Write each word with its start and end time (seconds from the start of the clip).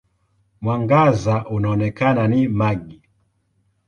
Mwangaza 0.61 1.45
unaoonekana 1.49 2.27
ni 2.27 2.47
mag. 2.47 2.81